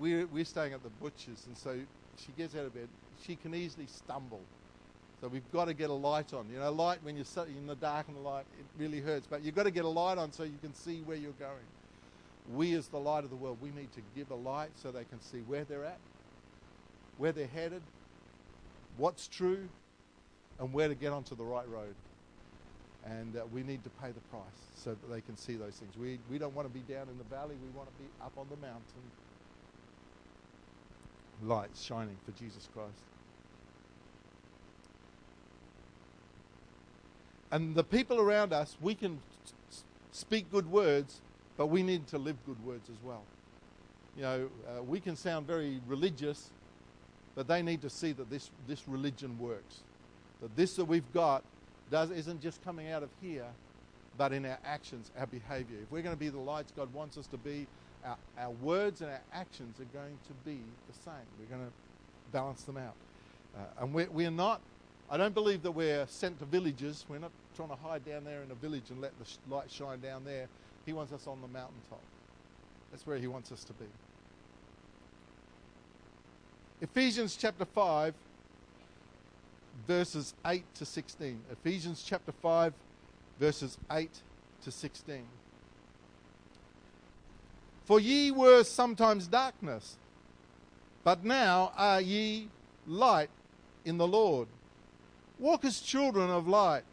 [0.00, 1.78] we're, we're staying at the butcher's and so
[2.16, 2.88] she gets out of bed.
[3.24, 4.40] She can easily stumble
[5.20, 6.46] so we've got to get a light on.
[6.52, 9.26] You know, light when you're in the dark and the light, it really hurts.
[9.28, 11.66] But you've got to get a light on so you can see where you're going.
[12.52, 15.04] We, as the light of the world, we need to give a light so they
[15.04, 15.98] can see where they're at,
[17.18, 17.82] where they're headed,
[18.96, 19.68] what's true,
[20.58, 21.94] and where to get onto the right road.
[23.04, 24.42] And uh, we need to pay the price
[24.74, 25.96] so that they can see those things.
[25.96, 28.32] We, we don't want to be down in the valley, we want to be up
[28.36, 28.82] on the mountain.
[31.42, 33.02] Lights shining for Jesus Christ.
[37.50, 39.20] And the people around us, we can
[40.10, 41.20] speak good words,
[41.58, 43.22] but we need to live good words as well.
[44.16, 46.50] you know, uh, we can sound very religious,
[47.34, 49.80] but they need to see that this, this religion works.
[50.40, 51.42] That this that we've got
[51.90, 53.46] does, isn't just coming out of here,
[54.16, 55.78] but in our actions, our behavior.
[55.82, 57.66] If we're going to be the lights God wants us to be,
[58.04, 61.26] our, our words and our actions are going to be the same.
[61.40, 61.72] We're going to
[62.32, 62.94] balance them out.
[63.56, 64.60] Uh, and we're, we're not,
[65.10, 67.04] I don't believe that we're sent to villages.
[67.08, 69.70] We're not trying to hide down there in a village and let the sh- light
[69.70, 70.48] shine down there.
[70.88, 72.00] He wants us on the mountaintop.
[72.90, 73.84] That's where He wants us to be.
[76.80, 78.14] Ephesians chapter 5,
[79.86, 81.40] verses 8 to 16.
[81.52, 82.72] Ephesians chapter 5,
[83.38, 84.08] verses 8
[84.64, 85.24] to 16.
[87.84, 89.98] For ye were sometimes darkness,
[91.04, 92.48] but now are ye
[92.86, 93.28] light
[93.84, 94.48] in the Lord.
[95.38, 96.84] Walk as children of light.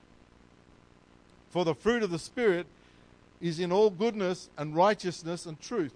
[1.50, 2.68] For the fruit of the Spirit
[3.42, 5.94] is in all goodness and righteousness and truth,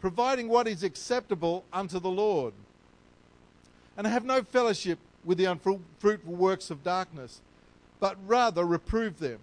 [0.00, 2.54] providing what is acceptable unto the Lord.
[3.96, 7.40] And have no fellowship with the unfruitful works of darkness,
[7.98, 9.40] but rather reprove them.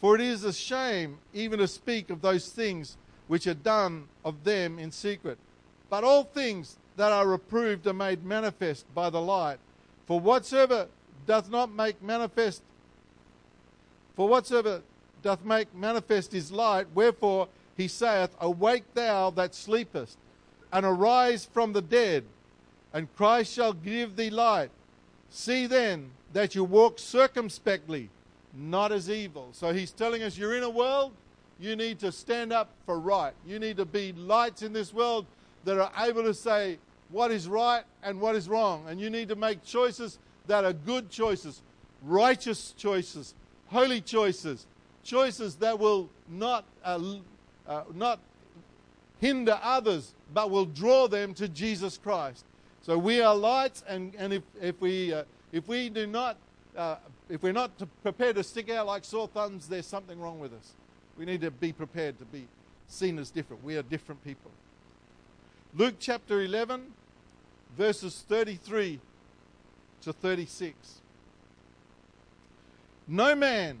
[0.00, 2.96] For it is a shame even to speak of those things
[3.28, 5.38] which are done of them in secret.
[5.90, 9.58] But all things that are reproved are made manifest by the light.
[10.06, 10.88] For whatsoever
[11.26, 12.62] doth not make manifest,
[14.16, 14.82] for whatsoever
[15.22, 20.16] doth make manifest his light, wherefore he saith, Awake thou that sleepest,
[20.72, 22.24] and arise from the dead,
[22.92, 24.70] and Christ shall give thee light.
[25.30, 28.10] See then that you walk circumspectly,
[28.54, 29.48] not as evil.
[29.52, 31.12] So he's telling us you're in a world
[31.62, 33.32] you need to stand up for right.
[33.46, 35.26] You need to be lights in this world
[35.64, 38.84] that are able to say what is right and what is wrong.
[38.88, 41.62] And you need to make choices that are good choices,
[42.02, 43.34] righteous choices,
[43.68, 44.66] holy choices,
[45.04, 46.98] choices that will not, uh,
[47.66, 48.20] uh, not
[49.20, 52.44] hinder others, but will draw them to Jesus Christ.
[52.82, 56.36] So we are lights, and, and if, if, we, uh, if we do not,
[56.76, 56.96] uh,
[57.28, 57.70] if we're not
[58.02, 60.72] prepared to stick out like sore thumbs, there's something wrong with us.
[61.16, 62.48] We need to be prepared to be
[62.88, 63.62] seen as different.
[63.62, 64.50] We are different people.
[65.74, 66.82] Luke chapter 11,
[67.76, 68.98] verses 33
[70.02, 71.00] to 36.
[73.06, 73.78] No man,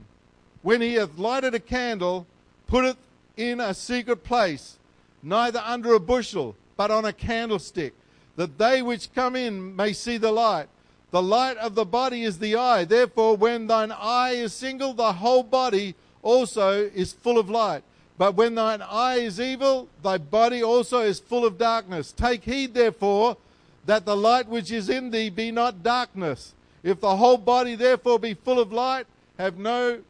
[0.62, 2.26] when he hath lighted a candle,
[2.66, 2.96] putteth
[3.36, 4.76] in a secret place,
[5.22, 7.94] neither under a bushel, but on a candlestick,
[8.36, 10.68] that they which come in may see the light.
[11.10, 12.84] The light of the body is the eye.
[12.84, 17.82] Therefore, when thine eye is single, the whole body also is full of light.
[18.16, 22.12] But when thine eye is evil, thy body also is full of darkness.
[22.12, 23.36] Take heed, therefore,
[23.84, 26.54] that the light which is in thee be not darkness.
[26.82, 29.06] If the whole body therefore be full of light,
[29.38, 30.00] have no,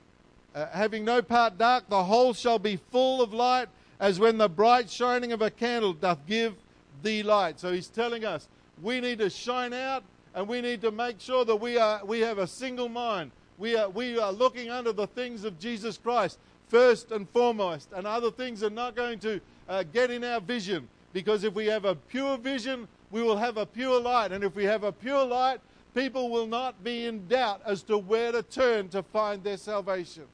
[0.55, 3.69] uh, having no part dark, the whole shall be full of light,
[4.01, 6.55] as when the bright shining of a candle doth give
[7.03, 7.61] thee light.
[7.61, 8.49] So he's telling us
[8.83, 10.03] we need to shine out,
[10.35, 13.31] and we need to make sure that we are we have a single mind
[13.63, 16.39] we are, we are looking under the things of Jesus Christ
[16.69, 20.89] first and foremost, and other things are not going to uh, get in our vision.
[21.13, 24.33] Because if we have a pure vision, we will have a pure light.
[24.33, 25.61] And if we have a pure light,
[25.95, 30.25] people will not be in doubt as to where to turn to find their salvation.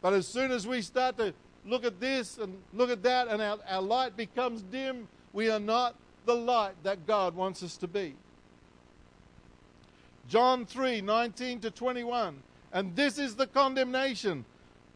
[0.00, 1.34] But as soon as we start to
[1.66, 5.60] look at this and look at that, and our, our light becomes dim, we are
[5.60, 8.14] not the light that God wants us to be.
[10.28, 12.36] John 3 19 to 21.
[12.72, 14.44] And this is the condemnation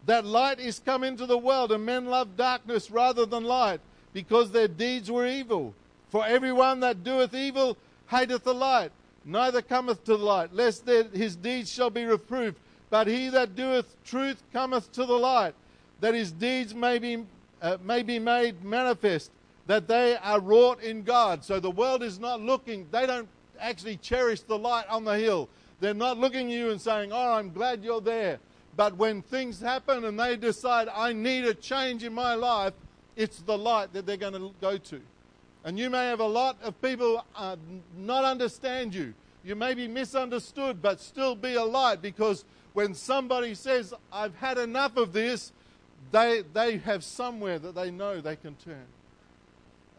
[0.05, 3.81] that light is come into the world, and men love darkness rather than light,
[4.13, 5.75] because their deeds were evil.
[6.11, 8.93] For everyone that doeth evil hateth the light,
[9.25, 12.59] neither cometh to the light, lest his deeds shall be reproved.
[12.93, 15.55] But he that doeth truth cometh to the light,
[16.01, 17.25] that his deeds may be,
[17.63, 19.31] uh, may be made manifest,
[19.67, 21.43] that they are wrought in God.
[21.43, 25.49] So the world is not looking, they don't actually cherish the light on the hill.
[25.81, 28.39] They're not looking at you and saying, Oh, I'm glad you're there.
[28.77, 32.75] But when things happen and they decide, I need a change in my life,
[33.17, 35.01] it's the light that they're going to go to.
[35.65, 37.57] And you may have a lot of people uh,
[37.97, 39.15] not understand you.
[39.45, 44.59] You may be misunderstood, but still be a light because when somebody says, I've had
[44.59, 45.53] enough of this,
[46.11, 48.87] they, they have somewhere that they know they can turn.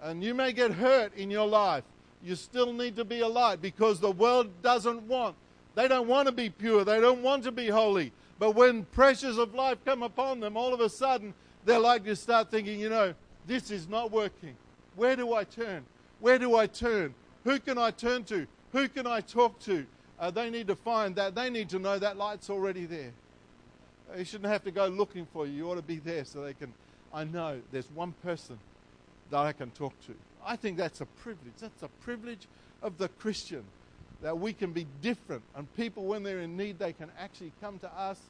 [0.01, 1.83] And you may get hurt in your life.
[2.23, 5.35] You still need to be a light because the world doesn't want
[5.75, 6.83] they don't want to be pure.
[6.83, 8.11] They don't want to be holy.
[8.39, 11.33] But when pressures of life come upon them, all of a sudden
[11.65, 13.13] they're like to start thinking, you know,
[13.47, 14.55] this is not working.
[14.95, 15.83] Where do I turn?
[16.19, 17.13] Where do I turn?
[17.43, 18.47] Who can I turn to?
[18.71, 19.85] Who can I talk to?
[20.23, 21.35] Uh, they need to find that.
[21.35, 23.11] They need to know that light's already there.
[24.17, 25.51] You shouldn't have to go looking for you.
[25.51, 26.73] You ought to be there so they can.
[27.13, 28.57] I know there's one person
[29.31, 30.13] that I can talk to.
[30.45, 31.55] I think that's a privilege.
[31.59, 32.47] That's a privilege
[32.81, 33.65] of the Christian
[34.21, 35.43] that we can be different.
[35.57, 38.21] And people, when they're in need, they can actually come to us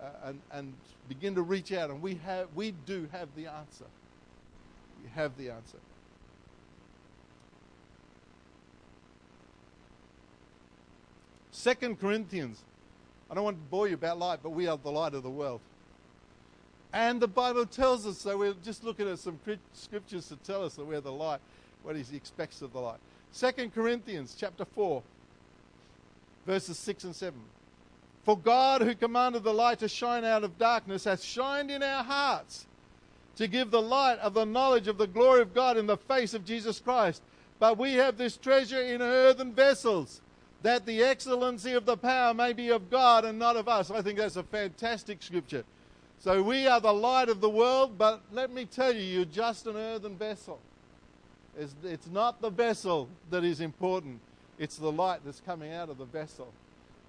[0.00, 0.72] uh, and, and
[1.08, 1.90] begin to reach out.
[1.90, 3.86] And we, have, we do have the answer.
[5.00, 5.78] We have the answer.
[11.56, 12.62] Second Corinthians.
[13.30, 15.30] I don't want to bore you about light, but we are the light of the
[15.30, 15.60] world.
[16.92, 18.36] And the Bible tells us so.
[18.36, 19.40] We're just looking at some
[19.72, 21.40] scriptures to tell us that we're the light,
[21.82, 22.98] what he expects of the light.
[23.32, 25.02] Second Corinthians chapter 4,
[26.46, 27.40] verses 6 and 7.
[28.24, 32.04] For God, who commanded the light to shine out of darkness, hath shined in our
[32.04, 32.66] hearts
[33.36, 36.34] to give the light of the knowledge of the glory of God in the face
[36.34, 37.22] of Jesus Christ.
[37.58, 40.20] But we have this treasure in earthen vessels,
[40.66, 43.88] that the excellency of the power may be of God and not of us.
[43.88, 45.62] I think that's a fantastic scripture.
[46.18, 49.68] So we are the light of the world, but let me tell you, you're just
[49.68, 50.58] an earthen vessel.
[51.56, 54.18] It's, it's not the vessel that is important,
[54.58, 56.52] it's the light that's coming out of the vessel.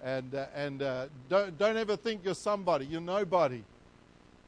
[0.04, 3.64] And, uh, and uh, don't, don't ever think you're somebody, you're nobody.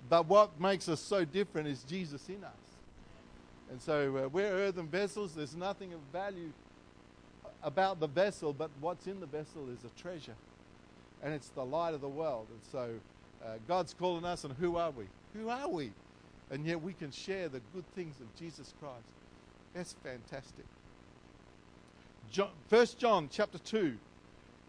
[0.08, 2.52] But what makes us so different is Jesus in us.
[3.72, 5.34] And so uh, we're earthen vessels.
[5.34, 6.52] There's nothing of value
[7.62, 10.34] about the vessel, but what's in the vessel is a treasure.
[11.22, 12.46] And it's the light of the world.
[12.50, 12.90] And so
[13.44, 15.04] uh, God's calling us, and who are we?
[15.34, 15.92] Who are we?
[16.50, 19.04] And yet we can share the good things of Jesus Christ.
[19.74, 20.64] That's fantastic.
[22.30, 23.96] John, 1 John chapter 2,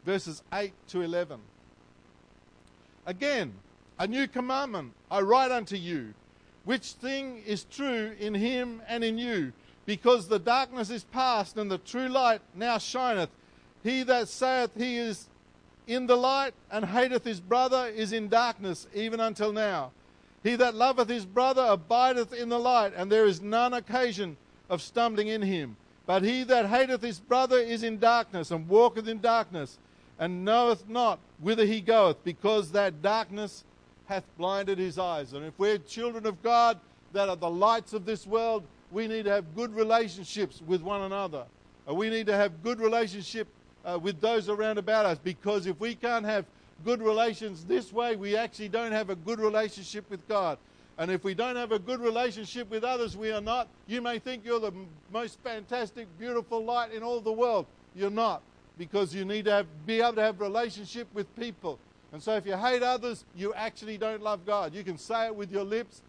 [0.06, 1.40] verses 8 to 11.
[3.06, 3.54] Again,
[4.00, 6.14] a new commandment I write unto you,
[6.66, 9.54] which thing is true in him and in you,
[9.86, 13.30] because the darkness is past and the true light now shineth.
[13.84, 15.28] He that saith he is
[15.88, 19.92] in the light and hateth his brother is in darkness even until now.
[20.44, 24.38] He that loveth his brother abideth in the light, and there is none occasion
[24.70, 25.78] of stumbling in him.
[26.08, 29.78] But he that hateth his brother is in darkness, and walketh in darkness,
[30.18, 33.64] and knoweth not whither he goeth, because that darkness
[34.08, 35.34] hath blinded his eyes.
[35.34, 36.80] And if we're children of God
[37.14, 41.02] that are the lights of this world, we need to have good relationships with one
[41.02, 41.46] another.
[41.88, 43.48] We need to have good relationship
[43.86, 46.46] uh, with those around about us because if we can't have
[46.86, 50.58] good relations this way, we actually don't have a good relationship with God.
[50.98, 53.68] And if we don't have a good relationship with others, we are not.
[53.88, 54.74] You may think you're the
[55.12, 57.66] most fantastic, beautiful light in all the world.
[57.96, 58.42] You're not
[58.78, 61.80] because you need to have, be able to have relationship with people.
[62.14, 64.74] And so if you hate others, you actually don't love God.
[64.74, 66.02] You can say it with your lips,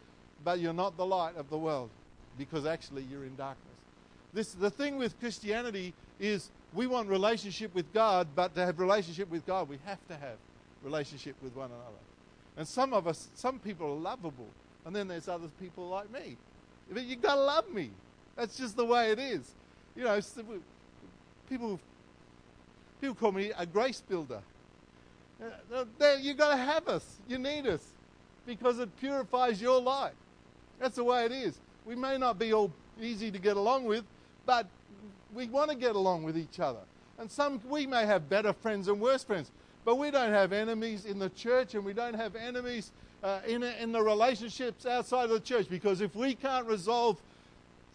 [0.44, 1.90] but you're not the light of the world
[2.38, 3.66] because actually you're in darkness.
[4.32, 9.30] This, the thing with Christianity is we want relationship with God, but to have relationship
[9.30, 10.36] with God, we have to have
[10.82, 12.02] relationship with one another.
[12.56, 14.48] And some of us, some people are lovable,
[14.84, 16.36] and then there's other people like me.
[16.90, 17.90] But you gotta love me.
[18.36, 19.50] That's just the way it is.
[19.94, 20.20] You know,
[21.48, 21.78] people
[23.00, 24.40] people call me a grace builder.
[25.72, 25.84] Uh,
[26.20, 27.04] you got to have us.
[27.28, 27.84] You need us
[28.46, 30.14] because it purifies your life.
[30.78, 31.58] That's the way it is.
[31.86, 34.04] We may not be all easy to get along with,
[34.46, 34.66] but
[35.34, 36.80] we want to get along with each other.
[37.18, 39.50] And some we may have better friends and worse friends,
[39.84, 42.92] but we don't have enemies in the church, and we don't have enemies
[43.22, 45.68] uh, in in the relationships outside of the church.
[45.68, 47.20] Because if we can't resolve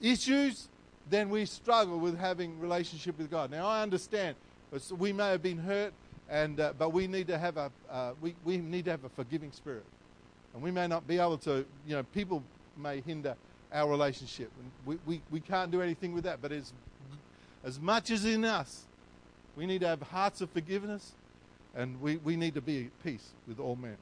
[0.02, 0.68] issues,
[1.10, 3.52] then we struggle with having relationship with God.
[3.52, 4.36] Now I understand
[4.98, 5.94] we may have been hurt,
[6.30, 9.10] and uh, but we need to have a uh, we we need to have a
[9.10, 9.86] forgiving spirit,
[10.54, 11.66] and we may not be able to.
[11.86, 12.44] You know, people
[12.78, 13.36] may hinder
[13.74, 14.52] our relationship.
[14.60, 16.42] And we, we, we can't do anything with that.
[16.42, 16.74] But as,
[17.64, 18.84] as much as in us,
[19.56, 21.14] we need to have hearts of forgiveness
[21.76, 23.98] and we, we need to be at peace with all men.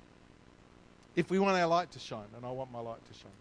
[1.16, 3.32] If we want our light to shine, and I want my light to shine.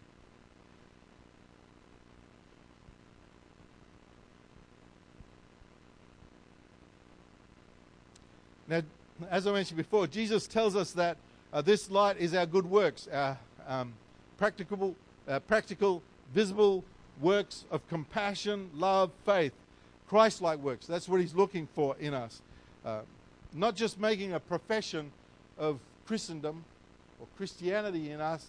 [8.67, 8.81] Now,
[9.29, 11.17] as I mentioned before, Jesus tells us that
[11.53, 13.93] uh, this light is our good works, our um,
[14.37, 14.95] practicable,
[15.27, 16.01] uh, practical
[16.33, 16.83] visible
[17.21, 19.53] works of compassion, love, faith,
[20.07, 20.85] Christ like works.
[20.85, 22.41] That's what he's looking for in us.
[22.83, 23.01] Uh,
[23.53, 25.11] not just making a profession
[25.57, 26.63] of Christendom
[27.19, 28.47] or Christianity in us,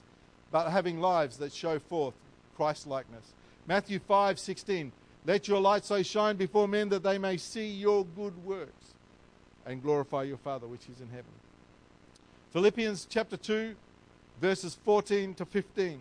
[0.50, 2.14] but having lives that show forth
[2.56, 3.32] Christ likeness.
[3.66, 4.92] Matthew 5 16.
[5.24, 8.94] Let your light so shine before men that they may see your good works
[9.66, 11.24] and glorify your Father which is in heaven.
[12.52, 13.74] Philippians chapter 2,
[14.40, 16.00] verses 14 to 15.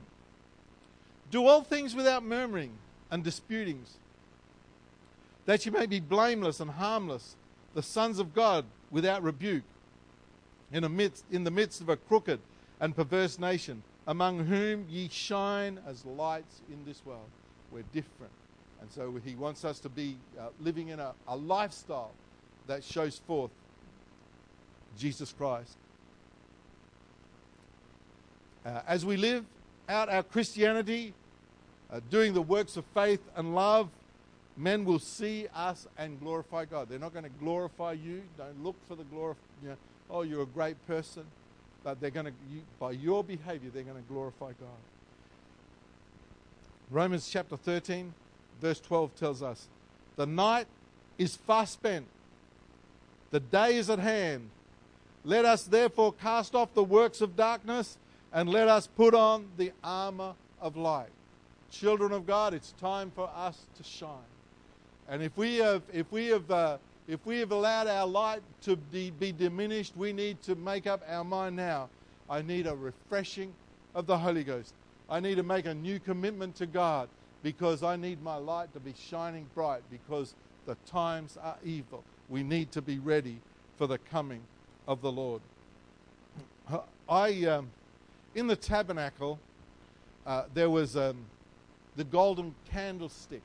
[1.35, 2.71] Do all things without murmuring
[3.11, 3.97] and disputings,
[5.45, 7.35] that you may be blameless and harmless,
[7.73, 9.65] the sons of God without rebuke,
[10.71, 12.39] in, midst, in the midst of a crooked
[12.79, 17.27] and perverse nation, among whom ye shine as lights in this world.
[17.69, 18.31] We're different.
[18.79, 22.13] And so he wants us to be uh, living in a, a lifestyle
[22.67, 23.51] that shows forth
[24.97, 25.75] Jesus Christ.
[28.65, 29.43] Uh, as we live
[29.89, 31.13] out our Christianity,
[31.91, 33.89] uh, doing the works of faith and love,
[34.57, 36.89] men will see us and glorify God.
[36.89, 38.23] They're not going to glorify you.
[38.37, 39.35] Don't look for the glory.
[39.61, 39.75] You know,
[40.09, 41.23] oh, you're a great person.
[41.83, 44.81] But they're going to, you, by your behavior, they're going to glorify God.
[46.89, 48.13] Romans chapter 13,
[48.61, 49.67] verse 12 tells us
[50.15, 50.67] the night
[51.17, 52.05] is fast spent,
[53.31, 54.49] the day is at hand.
[55.23, 57.97] Let us therefore cast off the works of darkness
[58.31, 61.09] and let us put on the armor of light.
[61.71, 64.09] Children of God, it's time for us to shine.
[65.07, 68.75] And if we have, if we have, uh, if we have allowed our light to
[68.75, 71.89] be, be diminished, we need to make up our mind now.
[72.29, 73.53] I need a refreshing
[73.93, 74.73] of the Holy Ghost.
[75.09, 77.09] I need to make a new commitment to God
[77.43, 80.33] because I need my light to be shining bright because
[80.65, 82.03] the times are evil.
[82.27, 83.39] We need to be ready
[83.77, 84.41] for the coming
[84.87, 85.41] of the Lord.
[87.07, 87.69] I, um,
[88.33, 89.39] in the tabernacle,
[90.25, 91.17] uh, there was um,
[91.95, 93.41] the golden candlestick.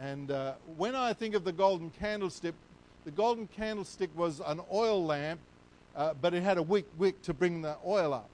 [0.00, 2.54] And uh, when I think of the golden candlestick,
[3.04, 5.40] the golden candlestick was an oil lamp,
[5.96, 8.28] uh, but it had a wick, wick to bring the oil up.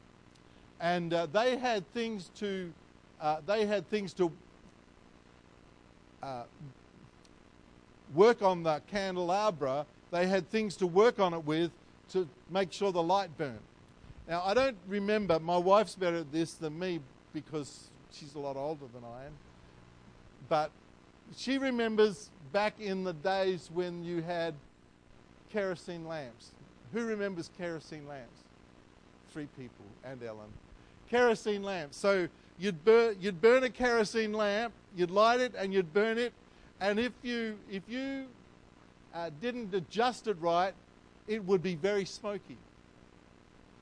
[0.81, 2.73] And uh, they had things to,
[3.21, 4.33] uh, they had things to
[6.23, 6.45] uh,
[8.15, 9.87] work on the candelabra.
[10.11, 11.71] They had things to work on it with
[12.11, 13.59] to make sure the light burned.
[14.29, 17.01] Now, I don't remember, my wife's better at this than me
[17.33, 19.33] because she's a lot older than I am.
[20.49, 20.71] But
[21.37, 24.55] she remembers back in the days when you had
[25.53, 26.51] kerosene lamps.
[26.93, 28.41] Who remembers kerosene lamps?
[29.33, 30.49] Three people and Ellen.
[31.09, 31.97] Kerosene lamps.
[31.97, 36.33] So you'd burn, you'd burn a kerosene lamp, you'd light it, and you'd burn it.
[36.81, 38.27] And if you if you
[39.15, 40.75] uh, didn't adjust it right,
[41.29, 42.57] it would be very smoky.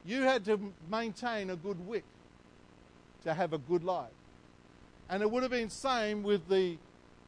[0.05, 2.05] You had to maintain a good wick
[3.25, 4.13] to have a good light.
[5.09, 6.77] And it would have been same with the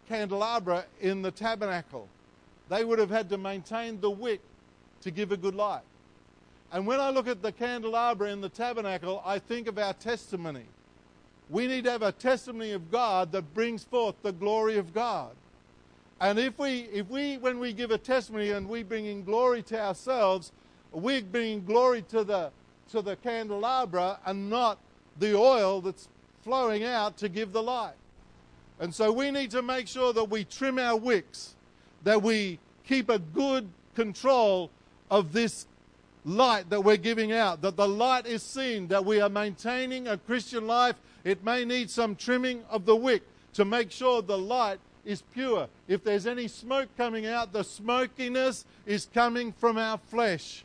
[0.09, 2.09] candelabra in the tabernacle.
[2.69, 4.41] They would have had to maintain the wick
[5.03, 5.83] to give a good light.
[6.73, 10.67] And when I look at the candelabra in the tabernacle, I think of our testimony.
[11.49, 15.33] We need to have a testimony of God that brings forth the glory of God.
[16.21, 19.63] And if we, if we, when we give a testimony and we bring in glory
[19.65, 20.53] to ourselves,
[20.93, 22.51] we're bringing glory to the,
[22.91, 24.79] to the candelabra and not
[25.19, 26.09] the oil that's
[26.51, 27.95] flowing out to give the light.
[28.81, 31.55] And so we need to make sure that we trim our wicks,
[32.03, 34.69] that we keep a good control
[35.13, 35.69] of this
[36.25, 40.17] light that we're giving out, that the light is seen, that we are maintaining a
[40.17, 40.97] Christian life.
[41.23, 43.23] It may need some trimming of the wick
[43.53, 45.69] to make sure the light is pure.
[45.87, 50.65] If there's any smoke coming out, the smokiness is coming from our flesh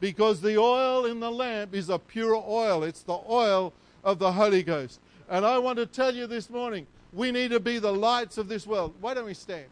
[0.00, 2.82] because the oil in the lamp is a pure oil.
[2.82, 5.00] It's the oil of the Holy Ghost.
[5.28, 8.48] And I want to tell you this morning we need to be the lights of
[8.48, 8.94] this world.
[9.00, 9.66] Why don't we stand?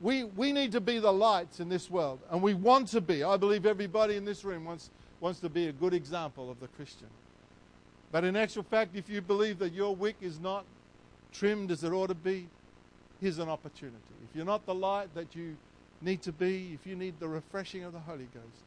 [0.00, 3.24] We, we need to be the lights in this world, and we want to be.
[3.24, 4.90] I believe everybody in this room wants,
[5.20, 7.08] wants to be a good example of the Christian.
[8.12, 10.64] But in actual fact, if you believe that your wick is not
[11.32, 12.46] trimmed as it ought to be,
[13.20, 13.96] here's an opportunity.
[14.30, 15.56] If you're not the light that you
[16.00, 18.62] need to be, if you need the refreshing of the Holy Ghost,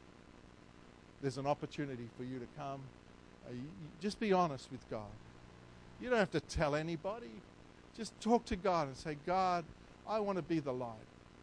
[1.21, 2.81] there's an opportunity for you to come
[3.47, 3.53] uh,
[3.99, 5.09] just be honest with God.
[6.01, 7.29] You don't have to tell anybody.
[7.95, 9.65] Just talk to God and say, God,
[10.07, 10.95] I want to be the light.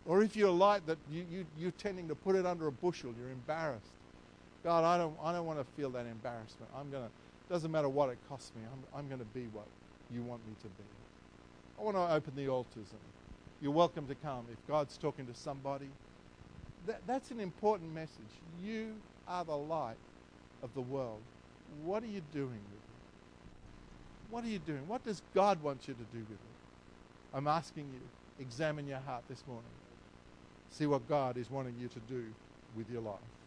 [0.07, 2.73] Or if you're a light that you, you, you're tending to put it under a
[2.73, 3.93] bushel, you're embarrassed.
[4.65, 6.71] God, I don't, I don't want to feel that embarrassment.
[6.77, 7.11] I'm going to,
[7.53, 9.67] doesn't matter what it costs me, I'm, I'm going to be what
[10.13, 10.85] you want me to be.
[11.79, 13.01] I want to open the altars and
[13.61, 14.47] you're welcome to come.
[14.53, 15.89] If God's talking to somebody,
[16.87, 18.33] that, that's an important message.
[18.65, 18.95] You
[19.29, 19.97] are the light
[20.63, 21.21] of the world
[21.69, 22.99] what are you doing with it?
[24.31, 24.87] What are you doing?
[24.89, 26.57] What does God want you to do with it?
[27.33, 28.01] I'm asking you,
[28.39, 29.71] examine your heart this morning.
[30.71, 32.25] See what God is wanting you to do
[32.77, 33.38] with your life.